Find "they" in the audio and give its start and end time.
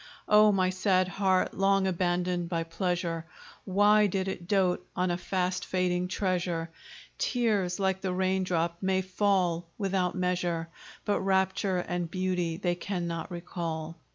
12.57-12.73